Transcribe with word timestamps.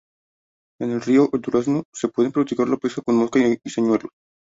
En 0.79 0.89
el 0.89 0.99
Río 1.01 1.29
"El 1.31 1.41
Durazno" 1.41 1.83
se 1.93 2.07
puede 2.07 2.31
practicar 2.31 2.67
la 2.67 2.77
pesca 2.77 3.03
con 3.03 3.17
mosca 3.17 3.37
y 3.37 3.69
señuelos. 3.69 4.09